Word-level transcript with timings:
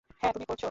হ্যা, 0.21 0.29
তুমি 0.33 0.45
করছো। 0.45 0.59